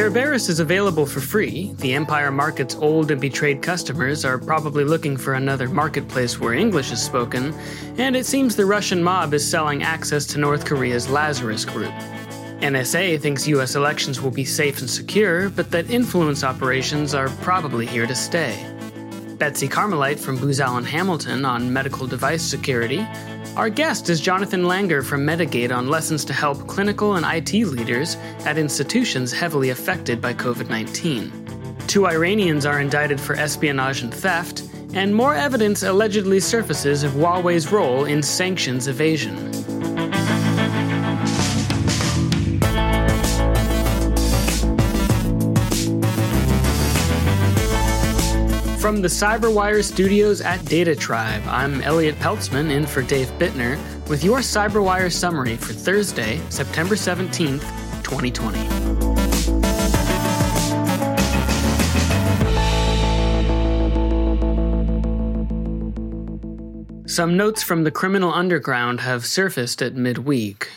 Cerberus 0.00 0.48
is 0.48 0.60
available 0.60 1.04
for 1.04 1.20
free. 1.20 1.74
The 1.74 1.92
Empire 1.92 2.30
Market's 2.30 2.74
old 2.74 3.10
and 3.10 3.20
betrayed 3.20 3.60
customers 3.60 4.24
are 4.24 4.38
probably 4.38 4.82
looking 4.82 5.14
for 5.14 5.34
another 5.34 5.68
marketplace 5.68 6.40
where 6.40 6.54
English 6.54 6.90
is 6.90 7.02
spoken, 7.02 7.52
and 7.98 8.16
it 8.16 8.24
seems 8.24 8.56
the 8.56 8.64
Russian 8.64 9.02
mob 9.02 9.34
is 9.34 9.46
selling 9.46 9.82
access 9.82 10.24
to 10.28 10.38
North 10.38 10.64
Korea's 10.64 11.10
Lazarus 11.10 11.66
Group. 11.66 11.92
NSA 12.62 13.20
thinks 13.20 13.46
US 13.48 13.74
elections 13.74 14.22
will 14.22 14.30
be 14.30 14.42
safe 14.42 14.80
and 14.80 14.88
secure, 14.88 15.50
but 15.50 15.70
that 15.70 15.90
influence 15.90 16.44
operations 16.44 17.14
are 17.14 17.28
probably 17.42 17.84
here 17.84 18.06
to 18.06 18.14
stay. 18.14 18.56
Betsy 19.36 19.68
Carmelite 19.68 20.18
from 20.18 20.38
Booz 20.38 20.60
Allen 20.60 20.86
Hamilton 20.86 21.44
on 21.44 21.70
medical 21.70 22.06
device 22.06 22.42
security 22.42 23.06
our 23.56 23.68
guest 23.68 24.08
is 24.08 24.20
Jonathan 24.20 24.62
Langer 24.62 25.04
from 25.04 25.26
Medigate 25.26 25.74
on 25.74 25.88
lessons 25.88 26.24
to 26.26 26.32
help 26.32 26.66
clinical 26.68 27.16
and 27.16 27.26
IT 27.26 27.52
leaders 27.66 28.16
at 28.44 28.58
institutions 28.58 29.32
heavily 29.32 29.70
affected 29.70 30.20
by 30.20 30.32
COVID 30.32 30.68
19. 30.68 31.76
Two 31.86 32.06
Iranians 32.06 32.64
are 32.64 32.80
indicted 32.80 33.20
for 33.20 33.34
espionage 33.34 34.02
and 34.02 34.14
theft, 34.14 34.62
and 34.94 35.14
more 35.14 35.34
evidence 35.34 35.82
allegedly 35.82 36.38
surfaces 36.38 37.02
of 37.02 37.12
Huawei's 37.12 37.72
role 37.72 38.04
in 38.04 38.22
sanctions 38.22 38.86
evasion. 38.86 39.50
From 48.90 49.02
the 49.02 49.06
Cyberwire 49.06 49.84
studios 49.84 50.40
at 50.40 50.64
Data 50.64 50.96
Tribe, 50.96 51.44
I'm 51.46 51.80
Elliot 51.82 52.16
Peltzman 52.16 52.72
in 52.72 52.84
for 52.84 53.02
Dave 53.02 53.28
Bittner 53.38 53.78
with 54.08 54.24
your 54.24 54.40
Cyberwire 54.40 55.12
summary 55.12 55.56
for 55.56 55.72
Thursday, 55.72 56.40
September 56.48 56.96
17th, 56.96 57.60
2020. 58.02 58.58
Some 67.06 67.36
notes 67.36 67.62
from 67.62 67.84
the 67.84 67.92
criminal 67.92 68.32
underground 68.32 69.02
have 69.02 69.24
surfaced 69.24 69.80
at 69.82 69.94
midweek. 69.94 70.68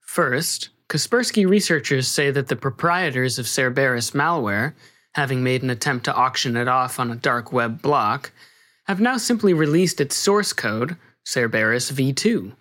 First, 0.00 0.70
Kaspersky 0.88 1.46
researchers 1.46 2.08
say 2.08 2.30
that 2.30 2.48
the 2.48 2.56
proprietors 2.56 3.38
of 3.38 3.46
Cerberus 3.46 4.12
malware 4.12 4.72
having 5.18 5.42
made 5.42 5.64
an 5.64 5.70
attempt 5.70 6.04
to 6.04 6.14
auction 6.14 6.56
it 6.56 6.68
off 6.68 7.00
on 7.00 7.10
a 7.10 7.16
dark 7.16 7.52
web 7.52 7.82
block, 7.82 8.30
have 8.84 9.00
now 9.00 9.16
simply 9.16 9.52
released 9.52 10.00
its 10.00 10.14
source 10.14 10.52
code, 10.52 10.96
Cerberus 11.26 11.90
v2, 11.90 12.52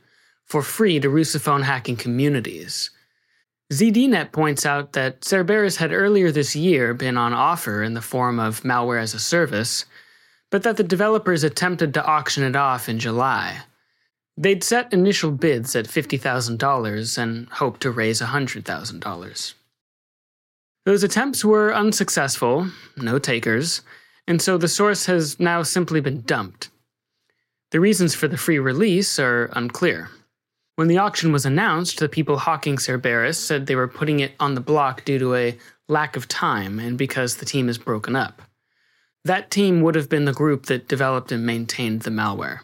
for 0.44 0.64
free 0.64 1.00
to 1.00 1.08
Russophone 1.08 1.64
hacking 1.64 1.98
communities. 1.98 2.90
ZDNet 3.72 4.32
points 4.32 4.66
out 4.66 4.94
that 4.94 5.24
Cerberus 5.24 5.78
had 5.78 5.94
earlier 5.94 6.32
this 6.32 6.56
year 6.56 6.96
been 6.96 7.16
on 7.16 7.32
offer 7.32 7.84
in 7.84 7.94
the 7.94 8.02
form 8.02 8.40
of 8.40 8.64
malware 8.64 9.00
as 9.00 9.14
a 9.14 9.20
service, 9.20 9.86
but 10.50 10.64
that 10.64 10.78
the 10.78 10.84
developers 10.84 11.44
attempted 11.44 11.94
to 11.94 12.06
auction 12.06 12.44
it 12.44 12.56
off 12.56 12.90
in 12.90 12.98
July. 12.98 13.62
They'd 14.36 14.64
set 14.64 14.92
initial 14.92 15.30
bids 15.30 15.76
at 15.76 15.86
$50,000 15.86 17.18
and 17.18 17.50
hoped 17.50 17.82
to 17.82 17.92
raise 17.92 18.20
$100,000. 18.20 19.54
Those 20.88 21.04
attempts 21.04 21.44
were 21.44 21.76
unsuccessful, 21.76 22.72
no 22.96 23.20
takers, 23.20 23.82
and 24.26 24.42
so 24.42 24.58
the 24.58 24.70
source 24.70 25.06
has 25.08 25.38
now 25.38 25.62
simply 25.62 26.00
been 26.00 26.22
dumped. 26.22 26.70
The 27.72 27.82
reasons 27.82 28.16
for 28.16 28.30
the 28.30 28.38
free 28.38 28.58
release 28.58 29.20
are 29.20 29.50
unclear. 29.52 30.10
When 30.78 30.88
the 30.88 31.00
auction 31.00 31.34
was 31.34 31.46
announced, 31.46 32.00
the 32.00 32.08
people 32.08 32.38
hawking 32.38 32.78
Cerberus 32.78 33.38
said 33.38 33.66
they 33.66 33.76
were 33.76 33.90
putting 33.90 34.22
it 34.22 34.32
on 34.40 34.56
the 34.56 34.62
block 34.62 35.04
due 35.04 35.20
to 35.20 35.36
a 35.36 35.58
lack 35.90 36.16
of 36.16 36.30
time 36.30 36.80
and 36.80 36.98
because 36.98 37.36
the 37.36 37.46
team 37.46 37.68
is 37.68 37.78
broken 37.78 38.16
up. 38.16 38.42
That 39.26 39.52
team 39.52 39.82
would 39.82 39.96
have 39.96 40.08
been 40.08 40.24
the 40.24 40.32
group 40.32 40.68
that 40.68 40.88
developed 40.88 41.34
and 41.34 41.46
maintained 41.46 42.04
the 42.04 42.12
malware. 42.12 42.60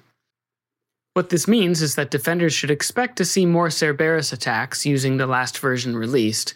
What 1.14 1.28
this 1.28 1.46
means 1.46 1.82
is 1.82 1.96
that 1.96 2.10
defenders 2.10 2.54
should 2.54 2.72
expect 2.72 3.18
to 3.18 3.26
see 3.26 3.46
more 3.46 3.70
Cerberus 3.70 4.32
attacks 4.32 4.86
using 4.86 5.18
the 5.18 5.28
last 5.28 5.60
version 5.60 5.98
released, 5.98 6.54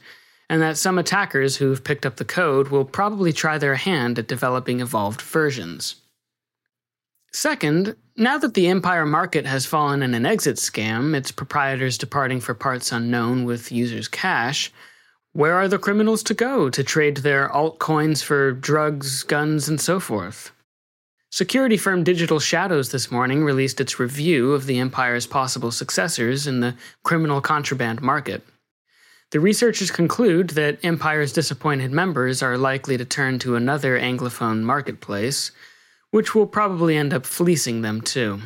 and 0.50 0.62
that 0.62 0.78
some 0.78 0.98
attackers 0.98 1.58
who've 1.58 1.84
picked 1.84 2.06
up 2.06 2.16
the 2.16 2.26
code 2.26 2.70
will 2.70 2.86
probably 2.86 3.34
try 3.34 3.58
their 3.58 3.76
hand 3.76 4.18
at 4.18 4.28
developing 4.28 4.80
evolved 4.80 5.22
versions. 5.22 5.96
Second, 7.34 7.96
now 8.16 8.38
that 8.38 8.54
the 8.54 8.68
Empire 8.68 9.06
market 9.06 9.46
has 9.46 9.66
fallen 9.66 10.02
in 10.02 10.14
an 10.14 10.26
exit 10.26 10.56
scam, 10.56 11.16
its 11.16 11.32
proprietors 11.32 11.98
departing 11.98 12.40
for 12.40 12.54
parts 12.54 12.92
unknown 12.92 13.44
with 13.44 13.72
users' 13.72 14.08
cash, 14.08 14.72
where 15.34 15.54
are 15.54 15.68
the 15.68 15.78
criminals 15.78 16.24
to 16.24 16.34
go 16.34 16.70
to 16.70 16.84
trade 16.84 17.18
their 17.18 17.50
altcoins 17.50 18.24
for 18.24 18.54
drugs, 18.54 19.24
guns, 19.24 19.70
and 19.70 19.80
so 19.80 20.00
forth? 20.00 20.52
Security 21.30 21.78
firm 21.78 22.04
Digital 22.04 22.40
Shadows 22.40 22.92
this 22.92 23.12
morning 23.12 23.44
released 23.44 23.82
its 23.82 24.00
review 24.00 24.54
of 24.54 24.66
the 24.66 24.80
Empire's 24.80 25.28
possible 25.28 25.72
successors 25.72 26.48
in 26.48 26.62
the 26.62 26.74
criminal 27.04 27.42
contraband 27.42 28.02
market. 28.02 28.42
The 29.32 29.42
researchers 29.42 29.92
conclude 29.92 30.52
that 30.52 30.80
Empire's 30.84 31.34
disappointed 31.34 31.92
members 31.92 32.42
are 32.42 32.58
likely 32.58 32.96
to 32.98 33.04
turn 33.04 33.40
to 33.40 33.58
another 33.58 34.00
Anglophone 34.00 34.62
marketplace, 34.62 35.52
which 36.12 36.34
will 36.34 36.48
probably 36.48 36.96
end 36.96 37.14
up 37.14 37.26
fleecing 37.26 37.82
them 37.82 38.00
too. 38.00 38.40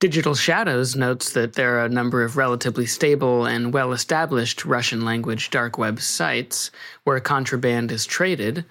Digital 0.00 0.34
Shadows 0.34 0.96
notes 0.96 1.32
that 1.32 1.52
there 1.52 1.78
are 1.78 1.84
a 1.84 1.90
number 1.90 2.22
of 2.22 2.38
relatively 2.38 2.86
stable 2.86 3.44
and 3.44 3.74
well 3.74 3.92
established 3.92 4.64
Russian 4.64 5.04
language 5.04 5.50
dark 5.50 5.76
web 5.76 6.00
sites 6.00 6.70
where 7.04 7.20
contraband 7.20 7.92
is 7.92 8.06
traded. 8.06 8.64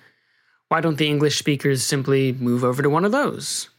Why 0.69 0.81
don't 0.81 0.97
the 0.97 1.07
English 1.07 1.37
speakers 1.37 1.83
simply 1.83 2.33
move 2.33 2.63
over 2.63 2.81
to 2.81 2.89
one 2.89 3.05
of 3.05 3.11
those? 3.11 3.69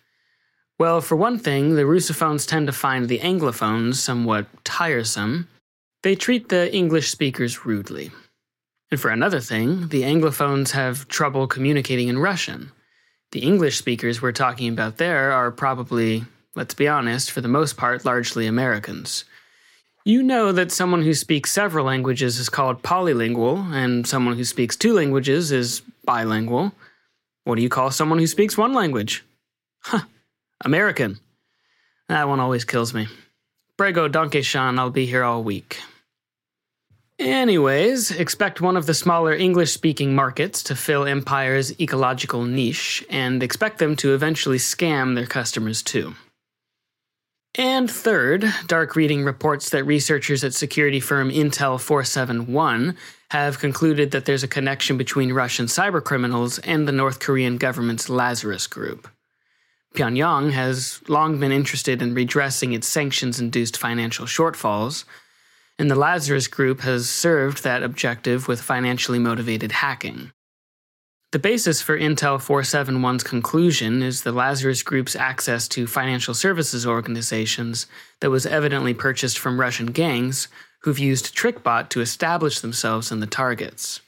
Well, 0.78 1.00
for 1.00 1.16
one 1.16 1.38
thing, 1.40 1.74
the 1.74 1.82
Russophones 1.82 2.46
tend 2.46 2.68
to 2.68 2.72
find 2.72 3.08
the 3.08 3.18
Anglophones 3.20 3.94
somewhat 3.94 4.46
tiresome 4.62 5.48
they 6.06 6.14
treat 6.14 6.50
the 6.50 6.72
English 6.72 7.10
speakers 7.10 7.66
rudely. 7.66 8.12
And 8.92 9.00
for 9.00 9.10
another 9.10 9.40
thing, 9.40 9.88
the 9.88 10.02
Anglophones 10.02 10.70
have 10.70 11.08
trouble 11.08 11.48
communicating 11.48 12.06
in 12.06 12.16
Russian. 12.20 12.70
The 13.32 13.40
English 13.40 13.76
speakers 13.76 14.22
we're 14.22 14.30
talking 14.30 14.68
about 14.68 14.98
there 14.98 15.32
are 15.32 15.50
probably, 15.50 16.24
let's 16.54 16.74
be 16.74 16.86
honest, 16.86 17.32
for 17.32 17.40
the 17.40 17.48
most 17.48 17.76
part, 17.76 18.04
largely 18.04 18.46
Americans. 18.46 19.24
You 20.04 20.22
know 20.22 20.52
that 20.52 20.70
someone 20.70 21.02
who 21.02 21.12
speaks 21.12 21.50
several 21.50 21.86
languages 21.86 22.38
is 22.38 22.48
called 22.48 22.84
polylingual, 22.84 23.74
and 23.74 24.06
someone 24.06 24.36
who 24.36 24.44
speaks 24.44 24.76
two 24.76 24.92
languages 24.94 25.50
is 25.50 25.82
bilingual. 26.04 26.70
What 27.42 27.56
do 27.56 27.62
you 27.62 27.68
call 27.68 27.90
someone 27.90 28.20
who 28.20 28.28
speaks 28.28 28.56
one 28.56 28.74
language? 28.74 29.24
Huh, 29.80 30.02
American. 30.64 31.18
That 32.08 32.28
one 32.28 32.38
always 32.38 32.64
kills 32.64 32.94
me. 32.94 33.08
Prego 33.76 34.06
danke 34.06 34.44
schön, 34.44 34.78
I'll 34.78 34.90
be 34.90 35.04
here 35.04 35.24
all 35.24 35.42
week. 35.42 35.80
Anyways, 37.18 38.10
expect 38.10 38.60
one 38.60 38.76
of 38.76 38.84
the 38.84 38.92
smaller 38.92 39.32
English 39.32 39.72
speaking 39.72 40.14
markets 40.14 40.62
to 40.64 40.76
fill 40.76 41.06
Empire's 41.06 41.78
ecological 41.80 42.42
niche, 42.42 43.04
and 43.08 43.42
expect 43.42 43.78
them 43.78 43.96
to 43.96 44.14
eventually 44.14 44.58
scam 44.58 45.14
their 45.14 45.26
customers 45.26 45.82
too. 45.82 46.14
And 47.54 47.90
third, 47.90 48.44
Dark 48.66 48.96
Reading 48.96 49.24
reports 49.24 49.70
that 49.70 49.84
researchers 49.84 50.44
at 50.44 50.52
security 50.52 51.00
firm 51.00 51.30
Intel 51.30 51.80
471 51.80 52.94
have 53.30 53.58
concluded 53.58 54.10
that 54.10 54.26
there's 54.26 54.42
a 54.42 54.48
connection 54.48 54.98
between 54.98 55.32
Russian 55.32 55.64
cybercriminals 55.64 56.60
and 56.64 56.86
the 56.86 56.92
North 56.92 57.18
Korean 57.18 57.56
government's 57.56 58.10
Lazarus 58.10 58.66
Group. 58.66 59.08
Pyongyang 59.94 60.52
has 60.52 61.00
long 61.08 61.40
been 61.40 61.50
interested 61.50 62.02
in 62.02 62.12
redressing 62.12 62.74
its 62.74 62.86
sanctions 62.86 63.40
induced 63.40 63.78
financial 63.78 64.26
shortfalls 64.26 65.04
and 65.78 65.90
the 65.90 65.94
Lazarus 65.94 66.48
Group 66.48 66.80
has 66.80 67.08
served 67.08 67.62
that 67.62 67.82
objective 67.82 68.48
with 68.48 68.60
financially 68.60 69.18
motivated 69.18 69.72
hacking. 69.72 70.32
The 71.32 71.38
basis 71.38 71.82
for 71.82 71.98
Intel 71.98 72.38
471's 72.38 73.24
conclusion 73.24 74.02
is 74.02 74.22
the 74.22 74.32
Lazarus 74.32 74.82
Group's 74.82 75.16
access 75.16 75.68
to 75.68 75.86
financial 75.86 76.32
services 76.32 76.86
organizations 76.86 77.86
that 78.20 78.30
was 78.30 78.46
evidently 78.46 78.94
purchased 78.94 79.38
from 79.38 79.60
Russian 79.60 79.88
gangs 79.88 80.48
who've 80.82 80.98
used 80.98 81.36
TrickBot 81.36 81.88
to 81.90 82.00
establish 82.00 82.60
themselves 82.60 83.10
in 83.10 83.20
the 83.20 83.26
targets. 83.26 84.00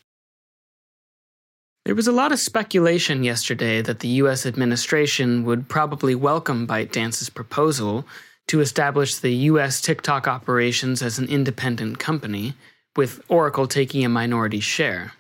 There 1.84 1.94
was 1.94 2.06
a 2.06 2.12
lot 2.12 2.32
of 2.32 2.38
speculation 2.38 3.24
yesterday 3.24 3.82
that 3.82 4.00
the 4.00 4.08
US 4.22 4.46
administration 4.46 5.44
would 5.44 5.68
probably 5.68 6.14
welcome 6.14 6.66
ByteDance's 6.66 7.30
proposal 7.30 8.06
to 8.48 8.60
establish 8.60 9.16
the 9.16 9.32
US 9.32 9.80
TikTok 9.80 10.26
operations 10.26 11.02
as 11.02 11.18
an 11.18 11.28
independent 11.28 11.98
company, 11.98 12.54
with 12.96 13.22
Oracle 13.28 13.68
taking 13.68 14.04
a 14.04 14.08
minority 14.08 14.60
share. 14.60 15.12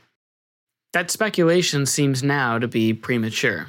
That 0.92 1.10
speculation 1.10 1.86
seems 1.86 2.22
now 2.22 2.58
to 2.58 2.66
be 2.66 2.92
premature. 2.92 3.68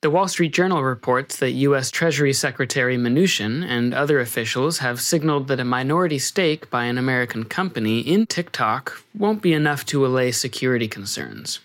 The 0.00 0.10
Wall 0.10 0.28
Street 0.28 0.52
Journal 0.52 0.84
reports 0.84 1.38
that 1.38 1.50
U.S. 1.50 1.90
Treasury 1.90 2.32
Secretary 2.32 2.96
Mnuchin 2.96 3.64
and 3.64 3.92
other 3.92 4.20
officials 4.20 4.78
have 4.78 5.00
signaled 5.00 5.48
that 5.48 5.58
a 5.58 5.64
minority 5.64 6.20
stake 6.20 6.70
by 6.70 6.84
an 6.84 6.98
American 6.98 7.44
company 7.44 7.98
in 7.98 8.24
TikTok 8.24 9.02
won't 9.12 9.42
be 9.42 9.52
enough 9.52 9.84
to 9.86 10.06
allay 10.06 10.30
security 10.30 10.86
concerns. 10.86 11.58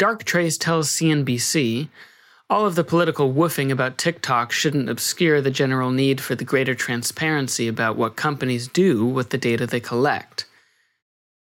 Darktrace 0.00 0.58
tells 0.58 0.90
CNBC 0.90 1.88
all 2.52 2.66
of 2.66 2.74
the 2.74 2.84
political 2.84 3.32
woofing 3.32 3.72
about 3.72 3.96
TikTok 3.96 4.52
shouldn't 4.52 4.90
obscure 4.90 5.40
the 5.40 5.50
general 5.50 5.90
need 5.90 6.20
for 6.20 6.34
the 6.34 6.44
greater 6.44 6.74
transparency 6.74 7.66
about 7.66 7.96
what 7.96 8.14
companies 8.14 8.68
do 8.68 9.06
with 9.06 9.30
the 9.30 9.38
data 9.38 9.66
they 9.66 9.80
collect. 9.80 10.44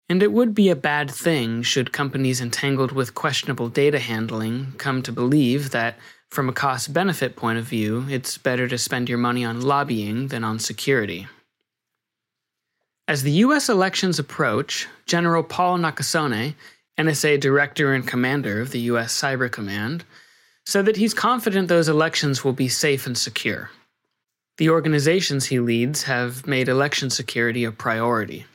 And 0.07 0.23
it 0.23 0.31
would 0.31 0.55
be 0.55 0.69
a 0.69 0.75
bad 0.75 1.11
thing 1.11 1.63
should 1.63 1.91
companies 1.91 2.39
entangled 2.39 2.93
with 2.93 3.13
questionable 3.13 3.67
data 3.67 3.99
handling 3.99 4.71
come 4.77 5.01
to 5.01 5.11
believe 5.11 5.71
that, 5.71 5.97
from 6.29 6.47
a 6.47 6.53
cost 6.53 6.93
benefit 6.93 7.35
point 7.35 7.59
of 7.59 7.65
view, 7.65 8.05
it's 8.09 8.37
better 8.37 8.69
to 8.69 8.77
spend 8.77 9.09
your 9.09 9.17
money 9.17 9.43
on 9.43 9.59
lobbying 9.59 10.29
than 10.29 10.45
on 10.45 10.59
security. 10.59 11.27
As 13.09 13.23
the 13.23 13.43
US 13.43 13.67
elections 13.67 14.17
approach, 14.17 14.87
General 15.07 15.43
Paul 15.43 15.77
Nakasone, 15.77 16.55
NSA 16.97 17.37
Director 17.41 17.93
and 17.93 18.07
Commander 18.07 18.61
of 18.61 18.71
the 18.71 18.79
US 18.91 19.13
Cyber 19.21 19.51
Command, 19.51 20.05
said 20.71 20.85
that 20.85 20.95
he's 20.95 21.13
confident 21.13 21.67
those 21.67 21.89
elections 21.89 22.45
will 22.45 22.53
be 22.53 22.69
safe 22.69 23.05
and 23.05 23.17
secure. 23.17 23.69
The 24.57 24.69
organizations 24.69 25.45
he 25.45 25.59
leads 25.59 26.03
have 26.03 26.47
made 26.47 26.69
election 26.69 27.09
security 27.09 27.65
a 27.65 27.71
priority. 27.73 28.45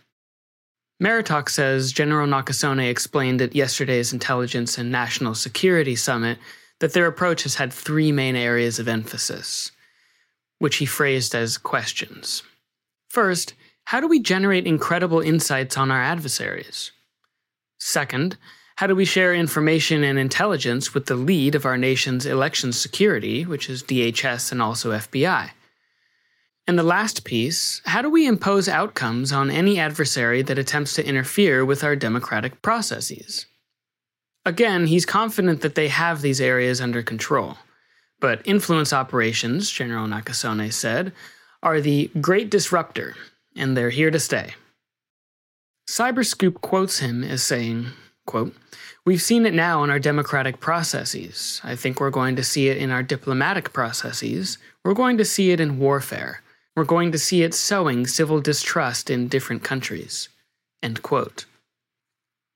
MeriTalk 1.02 1.50
says 1.50 1.92
General 1.92 2.26
Nakasone 2.26 2.88
explained 2.88 3.42
at 3.42 3.54
yesterday's 3.54 4.14
Intelligence 4.14 4.78
and 4.78 4.90
National 4.90 5.34
Security 5.34 5.94
Summit 5.94 6.38
that 6.80 6.94
their 6.94 7.06
approach 7.06 7.42
has 7.42 7.56
had 7.56 7.70
three 7.70 8.12
main 8.12 8.34
areas 8.34 8.78
of 8.78 8.88
emphasis, 8.88 9.72
which 10.58 10.76
he 10.76 10.86
phrased 10.86 11.34
as 11.34 11.58
questions. 11.58 12.42
First, 13.10 13.52
how 13.84 14.00
do 14.00 14.08
we 14.08 14.20
generate 14.20 14.66
incredible 14.66 15.20
insights 15.20 15.76
on 15.76 15.90
our 15.90 16.02
adversaries? 16.02 16.92
Second, 17.78 18.38
how 18.76 18.86
do 18.86 18.94
we 18.94 19.04
share 19.04 19.34
information 19.34 20.04
and 20.04 20.18
intelligence 20.18 20.92
with 20.92 21.06
the 21.06 21.14
lead 21.14 21.54
of 21.54 21.64
our 21.64 21.78
nation's 21.78 22.26
election 22.26 22.72
security, 22.72 23.44
which 23.44 23.70
is 23.70 23.82
DHS 23.82 24.52
and 24.52 24.60
also 24.60 24.92
FBI? 24.92 25.50
And 26.66 26.78
the 26.78 26.82
last 26.82 27.24
piece 27.24 27.80
how 27.86 28.02
do 28.02 28.10
we 28.10 28.26
impose 28.26 28.68
outcomes 28.68 29.32
on 29.32 29.50
any 29.50 29.78
adversary 29.78 30.42
that 30.42 30.58
attempts 30.58 30.94
to 30.94 31.06
interfere 31.06 31.64
with 31.64 31.82
our 31.82 31.96
democratic 31.96 32.60
processes? 32.60 33.46
Again, 34.44 34.86
he's 34.86 35.06
confident 35.06 35.62
that 35.62 35.74
they 35.74 35.88
have 35.88 36.20
these 36.20 36.40
areas 36.40 36.80
under 36.80 37.02
control. 37.02 37.56
But 38.20 38.42
influence 38.44 38.92
operations, 38.92 39.70
General 39.70 40.06
Nakasone 40.06 40.72
said, 40.72 41.12
are 41.62 41.80
the 41.80 42.10
great 42.20 42.50
disruptor, 42.50 43.14
and 43.56 43.76
they're 43.76 43.90
here 43.90 44.10
to 44.10 44.20
stay. 44.20 44.54
Cyberscoop 45.88 46.60
quotes 46.60 46.98
him 46.98 47.24
as 47.24 47.42
saying, 47.42 47.88
quote, 48.26 48.54
We've 49.04 49.22
seen 49.22 49.46
it 49.46 49.54
now 49.54 49.84
in 49.84 49.90
our 49.90 50.00
democratic 50.00 50.58
processes. 50.58 51.60
I 51.62 51.76
think 51.76 52.00
we're 52.00 52.10
going 52.10 52.34
to 52.36 52.42
see 52.42 52.68
it 52.68 52.76
in 52.76 52.90
our 52.90 53.02
diplomatic 53.02 53.72
processes. 53.72 54.58
We're 54.84 54.94
going 54.94 55.16
to 55.18 55.24
see 55.24 55.52
it 55.52 55.60
in 55.60 55.78
warfare. 55.78 56.42
We're 56.74 56.84
going 56.84 57.12
to 57.12 57.18
see 57.18 57.42
it 57.42 57.54
sowing 57.54 58.06
civil 58.06 58.40
distrust 58.40 59.08
in 59.08 59.28
different 59.28 59.62
countries. 59.62 60.28
End 60.82 61.02
quote. 61.02 61.46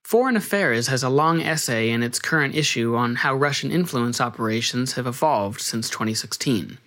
Foreign 0.03 0.35
Affairs 0.35 0.87
has 0.87 1.03
a 1.03 1.09
long 1.09 1.41
essay 1.41 1.89
in 1.89 2.03
its 2.03 2.19
current 2.19 2.53
issue 2.53 2.95
on 2.95 3.15
how 3.15 3.33
Russian 3.33 3.71
influence 3.71 4.19
operations 4.19 4.93
have 4.93 5.07
evolved 5.07 5.61
since 5.61 5.89
2016. 5.89 6.77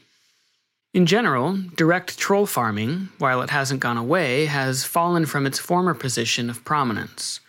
In 0.92 1.06
general, 1.06 1.58
direct 1.74 2.18
troll 2.18 2.44
farming, 2.46 3.08
while 3.18 3.40
it 3.40 3.48
hasn't 3.48 3.80
gone 3.80 3.96
away, 3.96 4.44
has 4.44 4.84
fallen 4.84 5.24
from 5.24 5.46
its 5.46 5.58
former 5.58 5.94
position 5.94 6.50
of 6.50 6.64
prominence. 6.64 7.40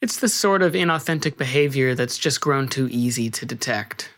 It's 0.00 0.18
the 0.18 0.28
sort 0.28 0.62
of 0.62 0.74
inauthentic 0.74 1.36
behavior 1.36 1.94
that's 1.96 2.18
just 2.18 2.40
grown 2.40 2.68
too 2.68 2.88
easy 2.90 3.30
to 3.30 3.44
detect. 3.44 4.10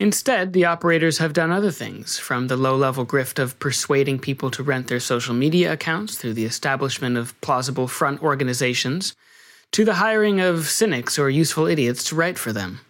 Instead, 0.00 0.52
the 0.52 0.64
operators 0.64 1.18
have 1.18 1.32
done 1.32 1.52
other 1.52 1.70
things, 1.70 2.18
from 2.18 2.48
the 2.48 2.56
low 2.56 2.76
level 2.76 3.06
grift 3.06 3.38
of 3.38 3.58
persuading 3.60 4.18
people 4.18 4.50
to 4.50 4.64
rent 4.64 4.88
their 4.88 5.00
social 5.00 5.32
media 5.32 5.72
accounts 5.72 6.16
through 6.16 6.34
the 6.34 6.44
establishment 6.44 7.16
of 7.16 7.40
plausible 7.40 7.86
front 7.86 8.20
organizations, 8.22 9.14
to 9.70 9.84
the 9.84 9.94
hiring 9.94 10.40
of 10.40 10.66
cynics 10.66 11.18
or 11.18 11.30
useful 11.30 11.66
idiots 11.66 12.02
to 12.04 12.16
write 12.16 12.36
for 12.36 12.52
them. 12.52 12.80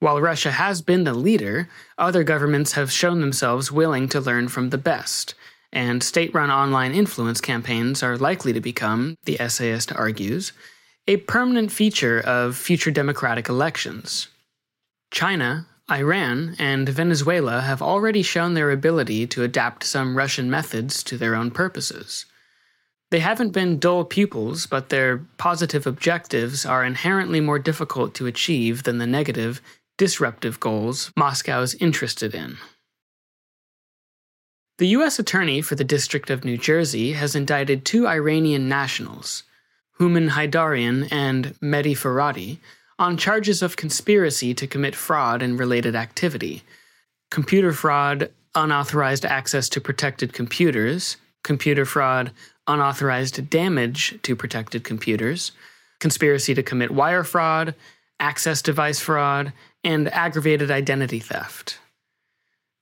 While 0.00 0.20
Russia 0.20 0.52
has 0.52 0.80
been 0.80 1.04
the 1.04 1.14
leader, 1.14 1.68
other 1.98 2.24
governments 2.24 2.72
have 2.72 2.90
shown 2.90 3.20
themselves 3.20 3.70
willing 3.70 4.08
to 4.08 4.20
learn 4.20 4.48
from 4.48 4.70
the 4.70 4.78
best, 4.78 5.34
and 5.72 6.02
state 6.02 6.32
run 6.32 6.50
online 6.50 6.94
influence 6.94 7.40
campaigns 7.40 8.02
are 8.02 8.16
likely 8.16 8.52
to 8.54 8.60
become, 8.60 9.16
the 9.24 9.40
essayist 9.40 9.92
argues, 9.92 10.52
a 11.08 11.16
permanent 11.16 11.72
feature 11.72 12.20
of 12.20 12.54
future 12.54 12.90
democratic 12.90 13.48
elections. 13.48 14.28
China, 15.10 15.66
Iran, 15.90 16.54
and 16.58 16.86
Venezuela 16.86 17.62
have 17.62 17.80
already 17.80 18.22
shown 18.22 18.52
their 18.52 18.70
ability 18.70 19.26
to 19.28 19.42
adapt 19.42 19.84
some 19.84 20.18
Russian 20.18 20.50
methods 20.50 21.02
to 21.04 21.16
their 21.16 21.34
own 21.34 21.50
purposes. 21.50 22.26
They 23.10 23.20
haven't 23.20 23.52
been 23.52 23.78
dull 23.78 24.04
pupils, 24.04 24.66
but 24.66 24.90
their 24.90 25.24
positive 25.38 25.86
objectives 25.86 26.66
are 26.66 26.84
inherently 26.84 27.40
more 27.40 27.58
difficult 27.58 28.12
to 28.16 28.26
achieve 28.26 28.82
than 28.82 28.98
the 28.98 29.06
negative, 29.06 29.62
disruptive 29.96 30.60
goals 30.60 31.10
Moscow 31.16 31.62
is 31.62 31.74
interested 31.76 32.34
in. 32.34 32.58
The 34.76 34.88
U.S. 34.88 35.18
Attorney 35.18 35.62
for 35.62 35.74
the 35.74 35.84
District 35.84 36.28
of 36.28 36.44
New 36.44 36.58
Jersey 36.58 37.12
has 37.12 37.34
indicted 37.34 37.86
two 37.86 38.06
Iranian 38.06 38.68
nationals, 38.68 39.42
Hooman 39.98 40.30
Heidarian 40.30 41.08
and 41.10 41.54
Mehdi 41.60 41.96
Farhadi, 41.96 42.58
on 42.98 43.16
charges 43.16 43.62
of 43.62 43.76
conspiracy 43.76 44.54
to 44.54 44.66
commit 44.66 44.94
fraud 44.94 45.42
and 45.42 45.58
related 45.58 45.94
activity, 45.96 46.62
computer 47.30 47.72
fraud, 47.72 48.30
unauthorized 48.54 49.24
access 49.24 49.68
to 49.68 49.80
protected 49.80 50.32
computers, 50.32 51.16
computer 51.42 51.84
fraud, 51.84 52.32
unauthorized 52.66 53.50
damage 53.50 54.18
to 54.22 54.36
protected 54.36 54.84
computers, 54.84 55.52
conspiracy 56.00 56.54
to 56.54 56.62
commit 56.62 56.90
wire 56.90 57.24
fraud, 57.24 57.74
access 58.20 58.62
device 58.62 59.00
fraud, 59.00 59.52
and 59.84 60.12
aggravated 60.12 60.70
identity 60.70 61.18
theft. 61.18 61.78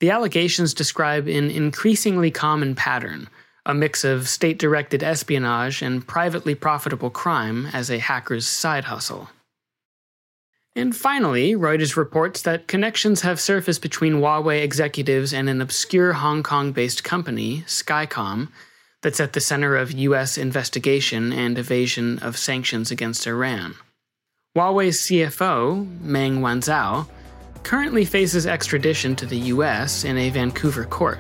The 0.01 0.11
allegations 0.11 0.75
describe 0.75 1.27
an 1.27 1.51
increasingly 1.51 2.31
common 2.31 2.75
pattern 2.75 3.29
a 3.67 3.75
mix 3.75 4.05
of 4.05 4.29
state 4.29 4.59
directed 4.59 5.03
espionage 5.03 5.83
and 5.83 6.07
privately 6.07 6.55
profitable 6.55 7.11
crime 7.11 7.67
as 7.73 7.91
a 7.91 7.99
hacker's 7.99 8.47
side 8.47 8.85
hustle. 8.85 9.29
And 10.77 10.95
finally, 10.95 11.55
Reuters 11.55 11.97
reports 11.97 12.43
that 12.43 12.69
connections 12.69 13.23
have 13.23 13.41
surfaced 13.41 13.83
between 13.83 14.15
Huawei 14.15 14.63
executives 14.63 15.33
and 15.33 15.49
an 15.49 15.61
obscure 15.61 16.13
Hong 16.13 16.43
Kong 16.43 16.73
based 16.73 17.03
company, 17.03 17.65
Skycom, 17.67 18.49
that's 19.03 19.21
at 19.21 19.33
the 19.33 19.41
center 19.41 19.77
of 19.77 19.93
U.S. 19.93 20.39
investigation 20.39 21.33
and 21.33 21.59
evasion 21.59 22.19
of 22.21 22.37
sanctions 22.37 22.91
against 22.91 23.27
Iran. 23.27 23.75
Huawei's 24.57 25.01
CFO, 25.01 26.01
Meng 26.03 26.41
Wanzhou, 26.41 27.09
currently 27.63 28.05
faces 28.05 28.47
extradition 28.47 29.17
to 29.17 29.27
the 29.27 29.39
U.S. 29.55 30.05
in 30.05 30.17
a 30.17 30.31
Vancouver 30.31 30.85
court. 30.85 31.19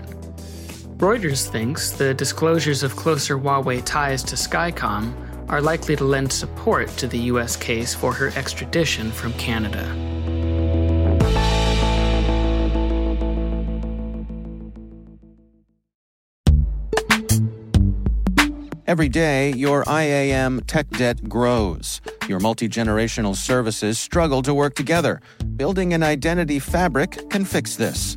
Reuters 0.97 1.47
thinks 1.47 1.91
the 1.91 2.15
disclosures 2.15 2.83
of 2.83 2.97
closer 2.97 3.39
Huawei 3.39 3.85
ties 3.85 4.23
to 4.23 4.35
Skycom 4.35 5.13
are 5.51 5.61
likely 5.61 5.95
to 5.95 6.05
lend 6.05 6.33
support 6.33 6.89
to 6.97 7.07
the 7.07 7.19
U.S. 7.33 7.55
case 7.55 7.95
for 7.95 8.15
her 8.15 8.29
extradition 8.29 9.13
from 9.13 9.35
Canada. 9.35 9.85
Every 18.87 19.11
day, 19.11 19.53
your 19.53 19.85
IAM 19.87 20.63
tech 20.63 20.89
debt 20.91 21.29
grows. 21.29 22.01
Your 22.27 22.41
multi 22.41 22.71
generational 22.71 23.37
services 23.37 23.99
struggle 23.99 24.41
to 24.41 24.55
work 24.55 24.75
together. 24.75 25.21
Building 25.57 25.93
an 25.93 26.03
identity 26.03 26.59
fabric 26.59 27.29
can 27.29 27.45
fix 27.45 27.77
this. 27.77 28.17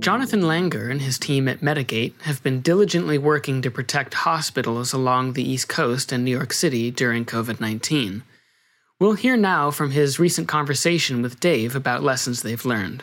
Jonathan 0.00 0.40
Langer 0.40 0.90
and 0.90 1.02
his 1.02 1.18
team 1.18 1.46
at 1.46 1.60
Medigate 1.60 2.18
have 2.22 2.42
been 2.42 2.62
diligently 2.62 3.18
working 3.18 3.60
to 3.60 3.70
protect 3.70 4.14
hospitals 4.14 4.94
along 4.94 5.34
the 5.34 5.46
East 5.46 5.68
Coast 5.68 6.10
and 6.10 6.24
New 6.24 6.30
York 6.30 6.54
City 6.54 6.90
during 6.90 7.26
COVID 7.26 7.60
19. 7.60 8.22
We'll 8.98 9.12
hear 9.12 9.36
now 9.36 9.70
from 9.70 9.90
his 9.90 10.18
recent 10.18 10.48
conversation 10.48 11.20
with 11.20 11.38
Dave 11.38 11.76
about 11.76 12.02
lessons 12.02 12.40
they've 12.40 12.64
learned. 12.64 13.02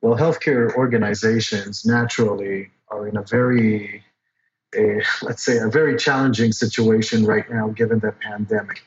Well, 0.00 0.16
healthcare 0.16 0.72
organizations 0.76 1.84
naturally 1.84 2.70
are 2.86 3.08
in 3.08 3.16
a 3.16 3.22
very, 3.22 4.04
a, 4.76 5.02
let's 5.22 5.44
say, 5.44 5.58
a 5.58 5.68
very 5.68 5.96
challenging 5.96 6.52
situation 6.52 7.26
right 7.26 7.50
now 7.50 7.70
given 7.70 7.98
the 7.98 8.12
pandemic. 8.12 8.84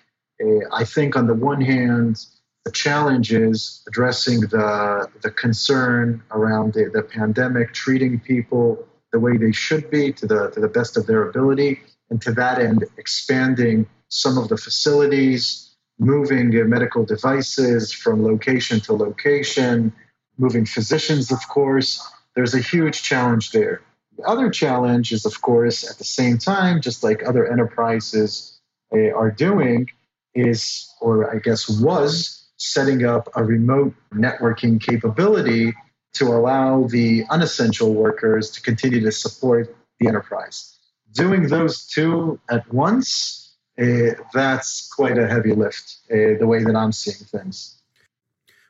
I 0.72 0.86
think 0.86 1.18
on 1.18 1.28
the 1.28 1.34
one 1.34 1.60
hand, 1.60 2.26
the 2.66 2.72
challenge 2.72 3.32
is 3.32 3.84
addressing 3.88 4.42
the, 4.42 5.08
the 5.22 5.30
concern 5.30 6.22
around 6.32 6.74
the, 6.74 6.90
the 6.92 7.04
pandemic, 7.04 7.74
treating 7.74 8.20
people 8.20 8.86
the 9.12 9.20
way 9.20 9.38
they 9.38 9.52
should 9.52 9.90
be 9.92 10.12
to 10.12 10.26
the, 10.26 10.50
to 10.50 10.60
the 10.60 10.68
best 10.68 10.98
of 10.98 11.06
their 11.06 11.30
ability, 11.30 11.80
and 12.10 12.22
to 12.24 12.32
that 12.34 12.60
end, 12.60 12.84
expanding 12.98 13.88
some 14.10 14.38
of 14.38 14.50
the 14.50 14.58
facilities, 14.58 15.76
moving 16.00 16.50
medical 16.68 17.06
devices 17.06 17.94
from 17.94 18.24
location 18.24 18.80
to 18.80 18.94
location, 18.94 19.94
moving 20.38 20.66
physicians, 20.66 21.32
of 21.32 21.48
course. 21.48 22.06
There's 22.36 22.56
a 22.56 22.60
huge 22.60 23.04
challenge 23.04 23.52
there. 23.52 23.82
The 24.18 24.24
other 24.24 24.50
challenge 24.50 25.12
is, 25.12 25.26
of 25.26 25.42
course, 25.42 25.90
at 25.90 25.98
the 25.98 26.04
same 26.04 26.40
time, 26.40 26.82
just 26.82 27.04
like 27.04 27.24
other 27.26 27.50
enterprises 27.50 28.60
uh, 28.92 29.12
are 29.16 29.32
doing, 29.32 29.90
is, 30.34 30.92
or 31.00 31.34
I 31.34 31.40
guess 31.40 31.70
was, 31.70 32.45
setting 32.58 33.06
up 33.06 33.30
a 33.36 33.44
remote 33.44 33.94
networking 34.14 34.80
capability 34.80 35.74
to 36.14 36.26
allow 36.26 36.84
the 36.84 37.26
unessential 37.30 37.94
workers 37.94 38.50
to 38.52 38.62
continue 38.62 39.02
to 39.02 39.12
support 39.12 39.76
the 40.00 40.08
enterprise. 40.08 40.78
Doing 41.12 41.48
those 41.48 41.86
two 41.86 42.40
at 42.50 42.72
once, 42.74 43.56
uh, 43.82 44.12
that's 44.34 44.88
quite 44.94 45.18
a 45.18 45.28
heavy 45.28 45.54
lift, 45.54 45.98
uh, 46.10 46.40
the 46.40 46.48
way 46.48 46.64
that 46.64 46.76
I'm 46.76 46.92
seeing 46.92 47.18
things. 47.18 47.82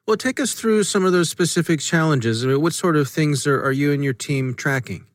Well, 0.08 0.18
take 0.18 0.40
us 0.40 0.54
through 0.54 0.84
some 0.84 1.04
of 1.04 1.14
those 1.14 1.30
specific 1.30 1.80
challenges. 1.80 2.44
I 2.44 2.48
mean, 2.50 2.62
what 2.62 2.74
sort 2.74 2.96
of 2.96 3.08
things 3.08 3.48
are, 3.48 3.64
are 3.64 3.72
you 3.72 3.92
and 3.92 4.04
your 4.04 4.14
team 4.14 4.54
tracking? 4.54 5.06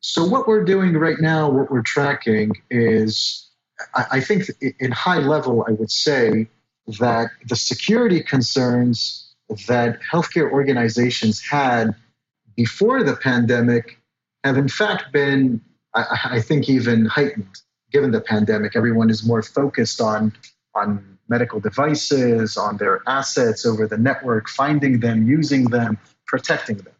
So, 0.00 0.24
what 0.24 0.48
we're 0.48 0.64
doing 0.64 0.94
right 0.94 1.20
now, 1.20 1.48
what 1.50 1.70
we're 1.70 1.82
tracking 1.82 2.52
is, 2.70 3.48
I, 3.94 4.06
I 4.12 4.20
think, 4.20 4.44
in 4.80 4.90
high 4.90 5.18
level, 5.18 5.64
I 5.68 5.72
would 5.72 5.90
say, 5.90 6.48
that 6.98 7.30
the 7.48 7.56
security 7.56 8.22
concerns 8.22 9.34
that 9.66 10.00
healthcare 10.12 10.50
organizations 10.50 11.42
had 11.44 11.94
before 12.56 13.02
the 13.02 13.16
pandemic 13.16 13.98
have 14.44 14.56
in 14.56 14.68
fact 14.68 15.12
been, 15.12 15.60
I, 15.94 16.28
I, 16.32 16.40
think, 16.40 16.68
even 16.68 17.06
heightened 17.06 17.60
given 17.92 18.10
the 18.10 18.20
pandemic. 18.20 18.76
Everyone 18.76 19.10
is 19.10 19.26
more 19.26 19.42
focused 19.42 20.00
on, 20.00 20.32
on 20.74 21.18
medical 21.28 21.60
devices, 21.60 22.56
on 22.56 22.76
their 22.76 23.02
assets 23.06 23.66
over 23.66 23.86
the 23.86 23.98
network, 23.98 24.48
finding 24.48 25.00
them, 25.00 25.26
using 25.26 25.64
them, 25.64 25.98
protecting 26.26 26.76
them. 26.78 26.94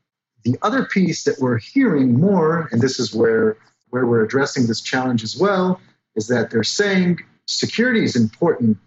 The 0.44 0.56
other 0.62 0.84
piece 0.84 1.24
that 1.24 1.38
we're 1.38 1.58
hearing 1.58 2.18
more, 2.18 2.68
and 2.72 2.80
this 2.80 2.98
is 2.98 3.14
where, 3.14 3.56
where 3.90 4.06
we're 4.06 4.24
addressing 4.24 4.66
this 4.66 4.80
challenge 4.80 5.22
as 5.22 5.36
well, 5.36 5.80
is 6.16 6.28
that 6.28 6.50
they're 6.50 6.64
saying 6.64 7.18
security 7.46 8.04
is 8.04 8.16
important, 8.16 8.78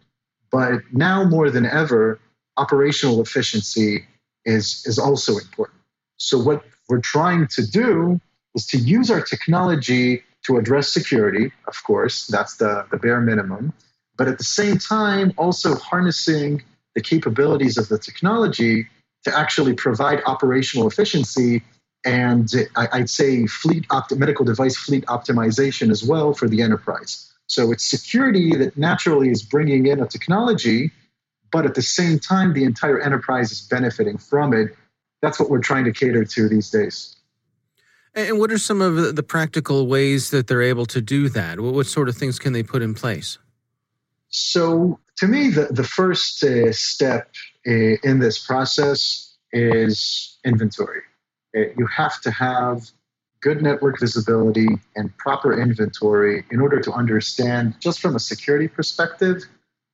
but 0.54 0.82
now 0.92 1.26
more 1.26 1.50
than 1.50 1.66
ever, 1.66 2.20
operational 2.58 3.20
efficiency 3.22 4.06
is, 4.46 4.84
is 4.86 5.00
also 5.00 5.34
important. 5.38 5.80
So, 6.18 6.38
what 6.38 6.64
we're 6.88 7.02
trying 7.02 7.48
to 7.56 7.66
do 7.66 8.22
is 8.54 8.68
to 8.68 8.78
use 8.78 9.10
our 9.10 9.22
technology 9.22 10.22
to 10.46 10.58
address 10.58 10.94
security, 10.94 11.52
of 11.68 11.84
course, 11.84 12.28
that's 12.28 12.58
the, 12.58 12.86
the 12.92 12.98
bare 12.98 13.20
minimum, 13.20 13.74
but 14.16 14.28
at 14.28 14.38
the 14.38 14.44
same 14.44 14.78
time, 14.78 15.34
also 15.38 15.74
harnessing 15.76 16.62
the 16.94 17.02
capabilities 17.02 17.78
of 17.80 17.90
the 17.90 17.98
technology 17.98 18.88
to 19.24 19.36
actually 19.36 19.74
provide 19.74 20.22
operational 20.28 20.88
efficiency 20.88 21.64
and 22.06 22.52
I'd 22.76 23.10
say 23.10 23.48
fleet 23.48 23.86
opt- 23.90 24.14
medical 24.16 24.46
device 24.46 24.78
fleet 24.78 25.06
optimization 25.06 25.90
as 25.90 26.04
well 26.04 26.34
for 26.34 26.50
the 26.50 26.62
enterprise. 26.62 27.33
So 27.54 27.72
it's 27.72 27.86
security 27.86 28.56
that 28.56 28.76
naturally 28.78 29.30
is 29.30 29.44
bringing 29.44 29.86
in 29.86 30.00
a 30.00 30.08
technology, 30.08 30.92
but 31.52 31.66
at 31.66 31.76
the 31.76 31.84
same 31.84 32.18
time, 32.18 32.54
the 32.54 32.64
entire 32.64 33.00
enterprise 33.00 33.52
is 33.52 33.62
benefiting 33.62 34.18
from 34.18 34.54
it. 34.54 34.76
That's 35.22 35.40
what 35.40 35.52
we're 35.52 35.60
trying 35.60 35.86
to 35.86 35.92
cater 35.92 36.26
to 36.26 36.50
these 36.50 36.72
days. 36.72 37.16
And 38.16 38.40
what 38.40 38.52
are 38.52 38.58
some 38.58 38.82
of 38.82 39.16
the 39.16 39.22
practical 39.22 39.86
ways 39.86 40.32
that 40.32 40.48
they're 40.48 40.64
able 40.64 40.88
to 40.88 41.02
do 41.02 41.30
that? 41.30 41.60
What 41.60 41.86
sort 41.86 42.10
of 42.10 42.18
things 42.18 42.40
can 42.40 42.54
they 42.54 42.64
put 42.64 42.82
in 42.82 42.96
place? 42.96 43.38
So, 44.30 45.00
to 45.18 45.28
me, 45.28 45.52
the, 45.52 45.68
the 45.70 45.84
first 45.84 46.44
uh, 46.44 46.74
step 46.74 47.32
uh, 47.68 47.72
in 47.72 48.18
this 48.18 48.40
process 48.44 49.36
is 49.52 50.40
inventory. 50.44 51.02
Uh, 51.56 51.62
you 51.78 51.86
have 51.86 52.20
to 52.22 52.32
have 52.32 52.90
good 53.44 53.62
network 53.62 54.00
visibility 54.00 54.70
and 54.96 55.16
proper 55.18 55.62
inventory 55.62 56.46
in 56.50 56.62
order 56.62 56.80
to 56.80 56.92
understand, 56.94 57.76
just 57.80 58.00
from 58.00 58.16
a 58.16 58.20
security 58.20 58.70
perspective, 58.70 59.44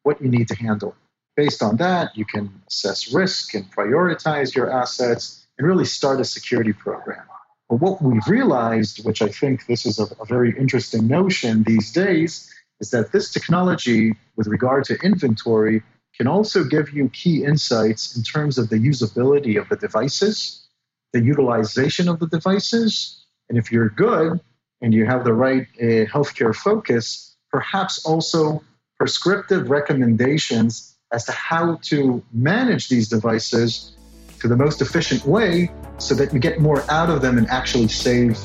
what 0.03 0.21
you 0.21 0.29
need 0.29 0.47
to 0.47 0.55
handle. 0.55 0.95
Based 1.35 1.63
on 1.63 1.77
that, 1.77 2.15
you 2.15 2.25
can 2.25 2.61
assess 2.67 3.11
risk 3.11 3.55
and 3.55 3.65
prioritize 3.71 4.55
your 4.55 4.71
assets 4.71 5.47
and 5.57 5.67
really 5.67 5.85
start 5.85 6.21
a 6.21 6.25
security 6.25 6.73
program. 6.73 7.25
But 7.69 7.77
what 7.77 8.01
we've 8.01 8.27
realized, 8.27 9.03
which 9.03 9.21
I 9.21 9.29
think 9.29 9.65
this 9.65 9.85
is 9.85 9.99
a, 9.99 10.05
a 10.21 10.25
very 10.25 10.55
interesting 10.57 11.07
notion 11.07 11.63
these 11.63 11.91
days, 11.91 12.53
is 12.79 12.91
that 12.91 13.11
this 13.11 13.31
technology, 13.31 14.13
with 14.35 14.47
regard 14.47 14.83
to 14.85 14.95
inventory, 15.03 15.81
can 16.15 16.27
also 16.27 16.63
give 16.63 16.91
you 16.91 17.09
key 17.09 17.43
insights 17.43 18.15
in 18.15 18.21
terms 18.21 18.57
of 18.59 18.69
the 18.69 18.75
usability 18.75 19.59
of 19.59 19.69
the 19.69 19.75
devices, 19.75 20.67
the 21.13 21.23
utilization 21.23 22.07
of 22.07 22.19
the 22.19 22.27
devices, 22.27 23.18
and 23.49 23.57
if 23.57 23.71
you're 23.71 23.89
good 23.89 24.39
and 24.81 24.93
you 24.93 25.05
have 25.05 25.23
the 25.23 25.33
right 25.33 25.67
uh, 25.79 26.05
healthcare 26.05 26.55
focus, 26.55 27.35
perhaps 27.51 28.05
also 28.05 28.63
prescriptive 28.97 29.69
recommendations 29.69 30.95
as 31.11 31.25
to 31.25 31.31
how 31.31 31.79
to 31.81 32.23
manage 32.31 32.89
these 32.89 33.09
devices 33.09 33.97
to 34.39 34.47
the 34.47 34.55
most 34.55 34.81
efficient 34.81 35.25
way 35.25 35.71
so 35.97 36.13
that 36.15 36.33
you 36.33 36.39
get 36.39 36.59
more 36.59 36.89
out 36.89 37.09
of 37.09 37.21
them 37.21 37.37
and 37.37 37.47
actually 37.47 37.87
save 37.87 38.37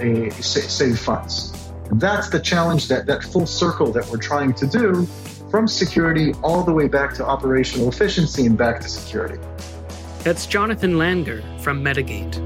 a, 0.00 0.30
save 0.30 0.98
funds. 0.98 1.52
And 1.90 2.00
that's 2.00 2.30
the 2.30 2.40
challenge 2.40 2.88
that 2.88 3.06
that 3.06 3.22
full 3.22 3.46
circle 3.46 3.92
that 3.92 4.06
we're 4.08 4.16
trying 4.16 4.54
to 4.54 4.66
do 4.66 5.06
from 5.50 5.68
security 5.68 6.32
all 6.42 6.64
the 6.64 6.72
way 6.72 6.88
back 6.88 7.14
to 7.14 7.24
operational 7.24 7.88
efficiency 7.88 8.46
and 8.46 8.58
back 8.58 8.80
to 8.80 8.88
security. 8.88 9.38
That's 10.24 10.46
Jonathan 10.46 10.94
Langer 10.94 11.42
from 11.60 11.84
Medigate. 11.84 12.45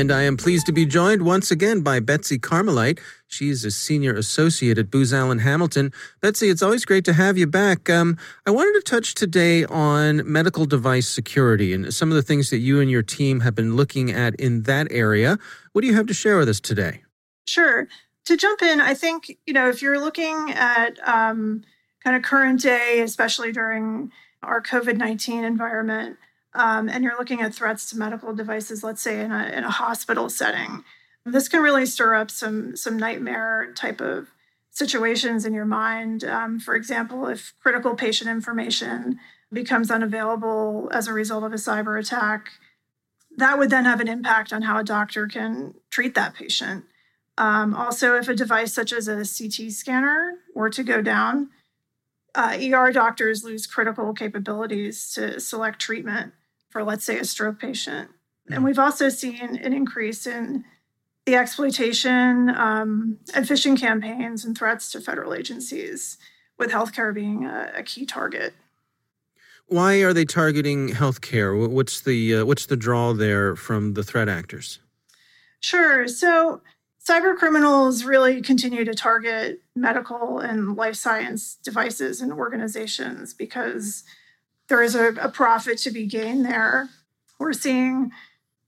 And 0.00 0.10
I 0.10 0.22
am 0.22 0.38
pleased 0.38 0.64
to 0.64 0.72
be 0.72 0.86
joined 0.86 1.26
once 1.26 1.50
again 1.50 1.82
by 1.82 2.00
Betsy 2.00 2.38
Carmelite. 2.38 3.00
She's 3.28 3.66
a 3.66 3.70
senior 3.70 4.14
associate 4.14 4.78
at 4.78 4.90
Booz 4.90 5.12
Allen 5.12 5.40
Hamilton. 5.40 5.92
Betsy, 6.22 6.48
it's 6.48 6.62
always 6.62 6.86
great 6.86 7.04
to 7.04 7.12
have 7.12 7.36
you 7.36 7.46
back. 7.46 7.90
Um, 7.90 8.16
I 8.46 8.50
wanted 8.50 8.82
to 8.82 8.90
touch 8.90 9.12
today 9.12 9.66
on 9.66 10.22
medical 10.24 10.64
device 10.64 11.06
security 11.06 11.74
and 11.74 11.92
some 11.92 12.08
of 12.08 12.14
the 12.14 12.22
things 12.22 12.48
that 12.48 12.60
you 12.60 12.80
and 12.80 12.90
your 12.90 13.02
team 13.02 13.40
have 13.40 13.54
been 13.54 13.76
looking 13.76 14.10
at 14.10 14.34
in 14.36 14.62
that 14.62 14.88
area. 14.90 15.38
What 15.72 15.82
do 15.82 15.86
you 15.86 15.94
have 15.96 16.06
to 16.06 16.14
share 16.14 16.38
with 16.38 16.48
us 16.48 16.60
today? 16.60 17.02
Sure. 17.46 17.86
To 18.24 18.38
jump 18.38 18.62
in, 18.62 18.80
I 18.80 18.94
think, 18.94 19.36
you 19.46 19.52
know, 19.52 19.68
if 19.68 19.82
you're 19.82 20.00
looking 20.00 20.50
at 20.52 20.98
um, 21.06 21.62
kind 22.02 22.16
of 22.16 22.22
current 22.22 22.62
day, 22.62 23.02
especially 23.02 23.52
during 23.52 24.12
our 24.42 24.62
COVID 24.62 24.96
19 24.96 25.44
environment, 25.44 26.16
um, 26.54 26.88
and 26.88 27.04
you're 27.04 27.18
looking 27.18 27.40
at 27.40 27.54
threats 27.54 27.88
to 27.90 27.98
medical 27.98 28.34
devices, 28.34 28.82
let's 28.82 29.02
say 29.02 29.20
in 29.20 29.30
a, 29.30 29.44
in 29.48 29.64
a 29.64 29.70
hospital 29.70 30.28
setting, 30.28 30.84
this 31.24 31.48
can 31.48 31.62
really 31.62 31.86
stir 31.86 32.14
up 32.14 32.30
some 32.30 32.76
some 32.76 32.98
nightmare 32.98 33.72
type 33.76 34.00
of 34.00 34.28
situations 34.70 35.44
in 35.44 35.52
your 35.52 35.64
mind. 35.64 36.24
Um, 36.24 36.58
for 36.58 36.74
example, 36.74 37.26
if 37.26 37.52
critical 37.60 37.94
patient 37.94 38.30
information 38.30 39.18
becomes 39.52 39.90
unavailable 39.90 40.88
as 40.92 41.06
a 41.06 41.12
result 41.12 41.44
of 41.44 41.52
a 41.52 41.56
cyber 41.56 41.98
attack, 41.98 42.50
that 43.36 43.58
would 43.58 43.70
then 43.70 43.84
have 43.84 44.00
an 44.00 44.08
impact 44.08 44.52
on 44.52 44.62
how 44.62 44.78
a 44.78 44.84
doctor 44.84 45.26
can 45.26 45.74
treat 45.90 46.14
that 46.14 46.34
patient. 46.34 46.84
Um, 47.36 47.74
also, 47.74 48.16
if 48.16 48.28
a 48.28 48.34
device 48.34 48.72
such 48.72 48.92
as 48.92 49.08
a 49.08 49.16
CT 49.16 49.72
scanner 49.72 50.36
were 50.54 50.70
to 50.70 50.82
go 50.82 51.00
down, 51.00 51.50
uh, 52.34 52.56
ER 52.60 52.92
doctors 52.92 53.44
lose 53.44 53.66
critical 53.66 54.12
capabilities 54.12 55.12
to 55.14 55.40
select 55.40 55.80
treatment 55.80 56.32
for, 56.70 56.82
let's 56.82 57.04
say, 57.04 57.18
a 57.18 57.24
stroke 57.24 57.60
patient. 57.60 58.10
And 58.48 58.58
hmm. 58.58 58.64
we've 58.64 58.78
also 58.78 59.08
seen 59.08 59.56
an 59.56 59.72
increase 59.72 60.26
in 60.26 60.64
the 61.26 61.34
exploitation 61.36 62.50
um, 62.50 63.18
and 63.34 63.44
phishing 63.44 63.78
campaigns 63.78 64.44
and 64.44 64.56
threats 64.56 64.90
to 64.92 65.00
federal 65.00 65.34
agencies, 65.34 66.16
with 66.58 66.70
healthcare 66.70 67.14
being 67.14 67.44
a, 67.44 67.72
a 67.76 67.82
key 67.82 68.06
target. 68.06 68.54
Why 69.66 69.96
are 70.02 70.12
they 70.12 70.24
targeting 70.24 70.90
healthcare? 70.90 71.68
What's 71.68 72.00
the 72.00 72.36
uh, 72.36 72.44
what's 72.44 72.66
the 72.66 72.76
draw 72.76 73.12
there 73.12 73.54
from 73.54 73.94
the 73.94 74.02
threat 74.02 74.28
actors? 74.28 74.80
Sure. 75.60 76.08
So 76.08 76.60
cyber 77.06 77.36
criminals 77.36 78.04
really 78.04 78.42
continue 78.42 78.84
to 78.84 78.94
target 78.94 79.60
medical 79.76 80.40
and 80.40 80.76
life 80.76 80.96
science 80.96 81.56
devices 81.62 82.20
and 82.20 82.32
organizations 82.32 83.32
because 83.32 84.02
there 84.70 84.82
is 84.82 84.94
a, 84.94 85.08
a 85.16 85.28
profit 85.28 85.76
to 85.78 85.90
be 85.90 86.06
gained 86.06 86.46
there. 86.46 86.88
We're 87.38 87.52
seeing, 87.52 88.12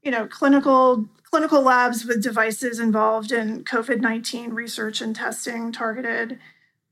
you 0.03 0.11
know, 0.11 0.27
clinical 0.27 1.09
clinical 1.31 1.63
labs 1.63 2.05
with 2.05 2.23
devices 2.23 2.79
involved 2.79 3.33
in 3.33 3.65
COVID 3.65 4.01
19 4.01 4.51
research 4.51 5.01
and 5.01 5.17
testing 5.17 5.73
targeted. 5.73 6.39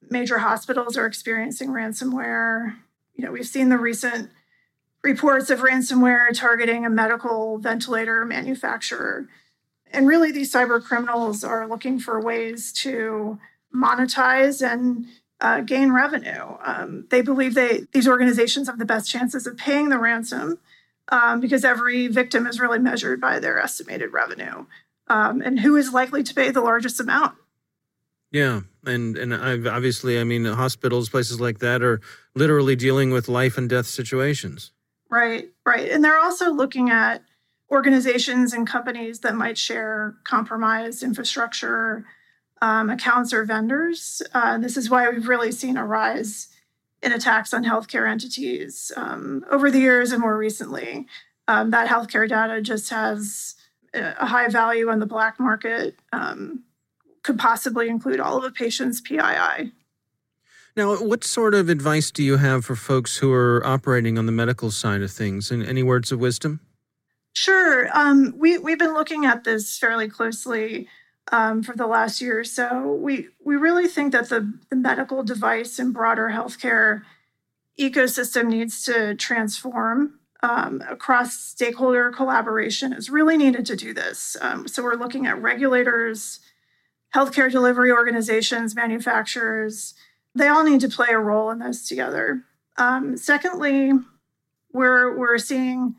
Major 0.08 0.38
hospitals 0.38 0.96
are 0.96 1.06
experiencing 1.06 1.70
ransomware. 1.70 2.76
You 3.14 3.24
know, 3.24 3.32
we've 3.32 3.46
seen 3.46 3.68
the 3.68 3.78
recent 3.78 4.30
reports 5.02 5.50
of 5.50 5.58
ransomware 5.58 6.28
targeting 6.32 6.86
a 6.86 6.90
medical 6.90 7.58
ventilator 7.58 8.24
manufacturer. 8.24 9.28
And 9.92 10.06
really, 10.06 10.30
these 10.30 10.52
cyber 10.52 10.82
criminals 10.82 11.42
are 11.42 11.66
looking 11.66 11.98
for 11.98 12.20
ways 12.20 12.72
to 12.74 13.38
monetize 13.74 14.64
and 14.66 15.06
uh, 15.40 15.60
gain 15.60 15.92
revenue. 15.92 16.56
Um, 16.64 17.06
they 17.10 17.22
believe 17.22 17.54
they 17.54 17.86
these 17.92 18.08
organizations 18.08 18.68
have 18.68 18.78
the 18.78 18.84
best 18.84 19.10
chances 19.10 19.46
of 19.46 19.56
paying 19.56 19.88
the 19.88 19.98
ransom 19.98 20.58
um, 21.08 21.40
because 21.40 21.64
every 21.64 22.08
victim 22.08 22.46
is 22.46 22.60
really 22.60 22.78
measured 22.78 23.20
by 23.20 23.38
their 23.38 23.58
estimated 23.58 24.12
revenue 24.12 24.66
um, 25.08 25.42
and 25.42 25.60
who 25.60 25.76
is 25.76 25.92
likely 25.92 26.22
to 26.22 26.34
pay 26.34 26.50
the 26.50 26.60
largest 26.60 27.00
amount. 27.00 27.36
Yeah, 28.30 28.60
and 28.86 29.18
and 29.18 29.34
I've, 29.34 29.66
obviously, 29.66 30.20
I 30.20 30.24
mean, 30.24 30.44
hospitals, 30.44 31.08
places 31.08 31.40
like 31.40 31.58
that 31.58 31.82
are 31.82 32.00
literally 32.34 32.76
dealing 32.76 33.10
with 33.10 33.28
life 33.28 33.58
and 33.58 33.68
death 33.68 33.86
situations. 33.86 34.70
Right, 35.10 35.50
right, 35.66 35.90
and 35.90 36.04
they're 36.04 36.20
also 36.20 36.52
looking 36.52 36.90
at 36.90 37.24
organizations 37.70 38.52
and 38.52 38.66
companies 38.66 39.20
that 39.20 39.34
might 39.34 39.58
share 39.58 40.14
compromised 40.22 41.02
infrastructure, 41.02 42.04
um, 42.62 42.90
accounts, 42.90 43.32
or 43.32 43.44
vendors. 43.44 44.22
Uh, 44.34 44.58
this 44.58 44.76
is 44.76 44.90
why 44.90 45.08
we've 45.08 45.28
really 45.28 45.52
seen 45.52 45.76
a 45.76 45.84
rise 45.84 46.48
in 47.02 47.12
attacks 47.12 47.54
on 47.54 47.64
healthcare 47.64 48.08
entities 48.08 48.92
um, 48.96 49.44
over 49.50 49.70
the 49.70 49.78
years 49.78 50.12
and 50.12 50.20
more 50.20 50.36
recently. 50.36 51.06
Um, 51.48 51.70
that 51.70 51.88
healthcare 51.88 52.28
data 52.28 52.60
just 52.60 52.90
has 52.90 53.56
a 53.94 54.26
high 54.26 54.48
value 54.48 54.88
on 54.88 55.00
the 55.00 55.06
black 55.06 55.40
market, 55.40 55.96
um, 56.12 56.62
could 57.22 57.38
possibly 57.38 57.88
include 57.88 58.20
all 58.20 58.38
of 58.38 58.44
a 58.44 58.50
patient's 58.50 59.00
PII. 59.00 59.72
Now, 60.76 60.96
what 60.96 61.24
sort 61.24 61.54
of 61.54 61.68
advice 61.68 62.10
do 62.10 62.22
you 62.22 62.36
have 62.36 62.64
for 62.64 62.76
folks 62.76 63.16
who 63.16 63.32
are 63.32 63.64
operating 63.66 64.16
on 64.16 64.26
the 64.26 64.32
medical 64.32 64.70
side 64.70 65.02
of 65.02 65.10
things? 65.10 65.50
And 65.50 65.66
any 65.66 65.82
words 65.82 66.12
of 66.12 66.20
wisdom? 66.20 66.60
Sure. 67.32 67.88
Um, 67.96 68.34
we 68.36 68.58
we've 68.58 68.78
been 68.78 68.94
looking 68.94 69.24
at 69.24 69.44
this 69.44 69.78
fairly 69.78 70.08
closely 70.08 70.88
um, 71.32 71.62
for 71.62 71.74
the 71.76 71.86
last 71.86 72.20
year 72.20 72.40
or 72.40 72.44
so. 72.44 72.92
We 72.94 73.28
we 73.44 73.56
really 73.56 73.86
think 73.86 74.12
that 74.12 74.28
the, 74.28 74.52
the 74.68 74.76
medical 74.76 75.22
device 75.22 75.78
and 75.78 75.94
broader 75.94 76.30
healthcare 76.30 77.02
ecosystem 77.78 78.48
needs 78.48 78.82
to 78.84 79.14
transform. 79.14 80.16
Um, 80.42 80.82
across 80.88 81.34
stakeholder 81.34 82.10
collaboration 82.10 82.94
is 82.94 83.10
really 83.10 83.36
needed 83.36 83.66
to 83.66 83.76
do 83.76 83.92
this. 83.92 84.38
Um, 84.40 84.66
so 84.66 84.82
we're 84.82 84.94
looking 84.94 85.26
at 85.26 85.40
regulators, 85.40 86.40
healthcare 87.14 87.52
delivery 87.52 87.92
organizations, 87.92 88.74
manufacturers. 88.74 89.92
They 90.34 90.48
all 90.48 90.64
need 90.64 90.80
to 90.80 90.88
play 90.88 91.08
a 91.10 91.18
role 91.18 91.50
in 91.50 91.58
this 91.58 91.86
together. 91.86 92.44
Um, 92.78 93.18
secondly, 93.18 93.92
we're 94.72 95.14
we're 95.16 95.36
seeing 95.36 95.96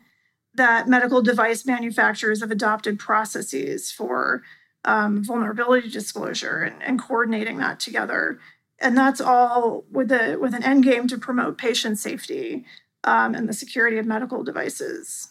that 0.54 0.88
medical 0.88 1.22
device 1.22 1.64
manufacturers 1.64 2.40
have 2.40 2.50
adopted 2.50 2.98
processes 2.98 3.90
for 3.90 4.42
um, 4.84 5.24
vulnerability 5.24 5.88
disclosure 5.88 6.62
and, 6.62 6.82
and, 6.82 7.00
coordinating 7.00 7.58
that 7.58 7.78
together. 7.78 8.40
And 8.80 8.96
that's 8.96 9.20
all 9.20 9.84
with 9.90 10.10
a 10.10 10.36
with 10.36 10.54
an 10.54 10.64
end 10.64 10.82
game 10.82 11.06
to 11.08 11.18
promote 11.18 11.56
patient 11.56 11.98
safety 11.98 12.64
um, 13.04 13.34
and 13.34 13.48
the 13.48 13.52
security 13.52 13.98
of 13.98 14.06
medical 14.06 14.42
devices. 14.42 15.28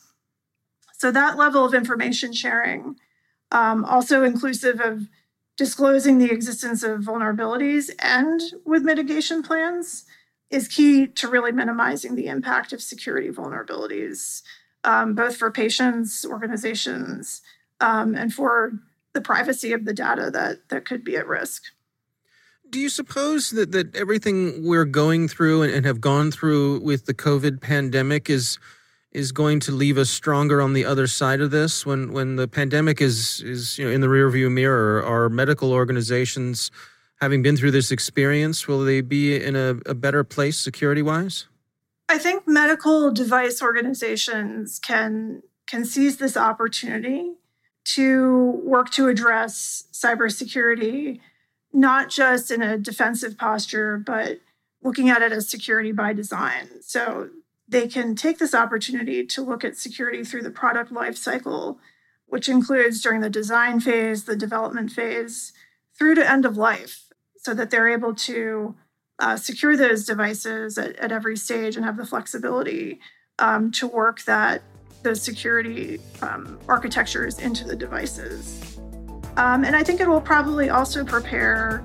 So 0.97 1.11
that 1.11 1.37
level 1.37 1.65
of 1.65 1.73
information 1.73 2.31
sharing, 2.31 2.95
um, 3.51 3.83
also 3.83 4.23
inclusive 4.23 4.79
of 4.79 5.07
disclosing 5.57 6.17
the 6.17 6.31
existence 6.31 6.81
of 6.81 7.01
vulnerabilities 7.01 7.89
and 7.99 8.39
with 8.65 8.83
mitigation 8.83 9.43
plans, 9.43 10.05
is 10.49 10.67
key 10.67 11.07
to 11.07 11.27
really 11.27 11.51
minimizing 11.51 12.15
the 12.15 12.27
impact 12.27 12.71
of 12.71 12.81
security 12.81 13.29
vulnerabilities 13.29 14.43
um, 14.83 15.13
both 15.13 15.37
for 15.37 15.51
patients, 15.51 16.25
organizations, 16.25 17.41
um, 17.79 18.15
and 18.15 18.33
for 18.33 18.73
the 19.13 19.21
privacy 19.21 19.73
of 19.73 19.85
the 19.85 19.93
data 19.93 20.29
that 20.31 20.69
that 20.69 20.85
could 20.85 21.03
be 21.03 21.15
at 21.15 21.27
risk. 21.27 21.63
Do 22.69 22.79
you 22.79 22.89
suppose 22.89 23.49
that, 23.49 23.73
that 23.73 23.93
everything 23.95 24.65
we're 24.65 24.85
going 24.85 25.27
through 25.27 25.63
and, 25.63 25.73
and 25.73 25.85
have 25.85 25.99
gone 25.99 26.31
through 26.31 26.79
with 26.79 27.05
the 27.05 27.13
COVID 27.13 27.61
pandemic 27.61 28.29
is 28.29 28.59
is 29.11 29.33
going 29.33 29.59
to 29.59 29.73
leave 29.73 29.97
us 29.97 30.09
stronger 30.09 30.61
on 30.61 30.73
the 30.73 30.85
other 30.85 31.05
side 31.05 31.41
of 31.41 31.51
this 31.51 31.85
when 31.85 32.13
when 32.13 32.37
the 32.37 32.47
pandemic 32.47 33.01
is 33.01 33.41
is 33.41 33.77
you 33.77 33.85
know 33.85 33.91
in 33.91 34.01
the 34.01 34.07
rearview 34.07 34.51
mirror 34.51 35.03
our 35.03 35.29
medical 35.29 35.73
organizations 35.73 36.71
having 37.19 37.41
been 37.41 37.57
through 37.57 37.71
this 37.71 37.91
experience 37.91 38.67
will 38.67 38.83
they 38.83 39.01
be 39.01 39.35
in 39.35 39.55
a, 39.55 39.75
a 39.85 39.93
better 39.93 40.23
place 40.23 40.57
security 40.57 41.01
wise 41.01 41.47
I 42.07 42.17
think 42.17 42.47
medical 42.47 43.11
device 43.11 43.61
organizations 43.61 44.79
can 44.79 45.43
can 45.67 45.85
seize 45.85 46.17
this 46.17 46.35
opportunity 46.35 47.33
to 47.95 48.61
work 48.63 48.89
to 48.91 49.07
address 49.07 49.85
cybersecurity, 49.91 51.19
not 51.73 52.09
just 52.09 52.51
in 52.51 52.61
a 52.61 52.77
defensive 52.77 53.37
posture, 53.37 53.97
but 53.97 54.39
looking 54.83 55.09
at 55.09 55.21
it 55.21 55.31
as 55.31 55.49
security 55.49 55.91
by 55.91 56.13
design. 56.13 56.67
So 56.81 57.29
they 57.67 57.87
can 57.87 58.15
take 58.15 58.37
this 58.37 58.53
opportunity 58.53 59.25
to 59.25 59.41
look 59.41 59.63
at 59.63 59.77
security 59.77 60.23
through 60.23 60.43
the 60.43 60.51
product 60.51 60.91
lifecycle, 60.91 61.77
which 62.27 62.49
includes 62.49 63.01
during 63.01 63.21
the 63.21 63.29
design 63.29 63.79
phase, 63.79 64.25
the 64.25 64.35
development 64.35 64.91
phase, 64.91 65.53
through 65.97 66.15
to 66.15 66.29
end 66.29 66.45
of 66.45 66.57
life, 66.57 67.05
so 67.37 67.53
that 67.53 67.69
they're 67.69 67.89
able 67.89 68.13
to 68.13 68.75
uh, 69.19 69.37
secure 69.37 69.77
those 69.77 70.05
devices 70.05 70.77
at, 70.77 70.95
at, 70.97 71.11
every 71.11 71.37
stage 71.37 71.75
and 71.75 71.85
have 71.85 71.97
the 71.97 72.05
flexibility 72.05 72.99
um, 73.37 73.71
to 73.71 73.85
work 73.87 74.23
that 74.23 74.63
those 75.03 75.21
security 75.21 75.99
um, 76.21 76.59
architectures 76.67 77.39
into 77.39 77.65
the 77.65 77.75
devices. 77.75 78.79
Um, 79.37 79.63
and 79.63 79.75
I 79.75 79.83
think 79.83 80.01
it 80.01 80.07
will 80.07 80.21
probably 80.21 80.69
also 80.69 81.05
prepare 81.05 81.83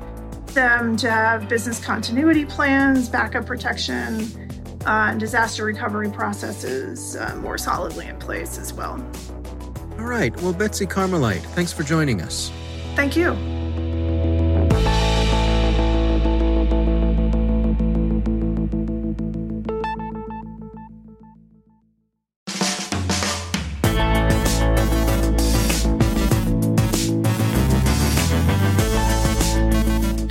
them 0.48 0.96
to 0.96 1.11
have 1.11 1.48
business 1.48 1.83
continuity 1.85 2.44
plans, 2.44 3.09
backup 3.09 3.46
protection, 3.46 4.22
uh, 4.87 5.09
and 5.11 5.20
disaster 5.20 5.64
recovery 5.64 6.11
processes 6.11 7.16
uh, 7.16 7.37
more 7.37 7.59
solidly 7.59 8.07
in 8.07 8.18
place 8.18 8.59
as 8.59 8.72
well. 8.72 9.05
All 9.98 10.05
right. 10.05 10.35
Well, 10.42 10.52
Betsy 10.52 10.87
Carmelite, 10.87 11.42
thanks 11.55 11.72
for 11.72 11.83
joining 11.83 12.20
us. 12.20 12.50
Thank 12.94 13.16
you. 13.16 13.56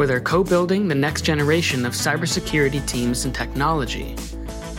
where 0.00 0.06
they're 0.06 0.18
co 0.18 0.42
building 0.42 0.88
the 0.88 0.94
next 0.94 1.26
generation 1.26 1.84
of 1.84 1.92
cybersecurity 1.92 2.82
teams 2.88 3.26
and 3.26 3.34
technology. 3.34 4.16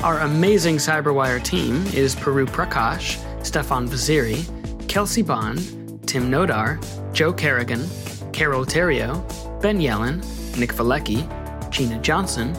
Our 0.01 0.17
amazing 0.21 0.77
Cyberwire 0.77 1.43
team 1.43 1.85
is 1.93 2.15
Puru 2.15 2.47
Prakash, 2.47 3.21
Stefan 3.45 3.87
Vaziri, 3.87 4.41
Kelsey 4.87 5.21
Bond, 5.21 5.59
Tim 6.07 6.31
Nodar, 6.31 6.83
Joe 7.13 7.31
Carrigan, 7.31 7.87
Carole 8.33 8.65
Theriault, 8.65 9.61
Ben 9.61 9.77
Yellen, 9.77 10.25
Nick 10.57 10.73
Veliky, 10.73 11.21
Gina 11.69 11.99
Johnson, 11.99 12.53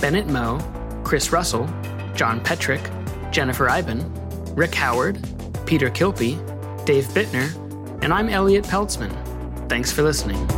Bennett 0.00 0.26
Moe, 0.26 0.58
Chris 1.04 1.30
Russell, 1.30 1.70
John 2.16 2.40
Petrick, 2.40 2.82
Jennifer 3.30 3.70
Eiben, 3.70 4.02
Rick 4.56 4.74
Howard, 4.74 5.22
Peter 5.66 5.88
Kilpie, 5.88 6.34
Dave 6.84 7.04
Bittner, 7.14 7.54
and 8.02 8.12
I'm 8.12 8.28
Elliot 8.28 8.64
Peltzman. 8.64 9.12
Thanks 9.68 9.92
for 9.92 10.02
listening. 10.02 10.57